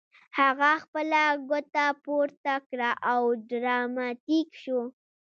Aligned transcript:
هغه 0.39 0.71
خپله 0.83 1.23
ګوته 1.49 1.85
پورته 2.05 2.55
کړه 2.69 2.91
او 3.11 3.21
ډراماتیک 3.49 4.49
شو 4.63 4.79